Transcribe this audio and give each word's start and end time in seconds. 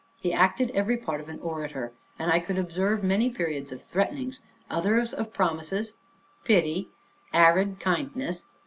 He 0.17 0.33
acted 0.33 0.71
every 0.71 0.97
part 0.97 1.21
of 1.21 1.29
an 1.29 1.39
orator, 1.41 1.93
and 2.17 2.31
I 2.31 2.39
could 2.39 2.57
observe 2.57 3.03
many 3.03 3.29
periods 3.29 3.71
of 3.71 3.83
threatenings, 3.83 4.39
and 4.67 4.77
others 4.79 5.13
of 5.13 5.31
promises, 5.31 5.93
pity, 6.43 6.89
arid 7.33 7.79
kindness. 7.79 8.45